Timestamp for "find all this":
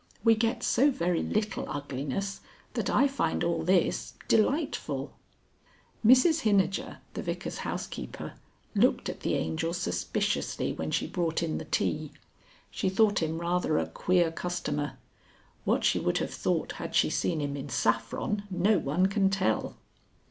3.07-4.15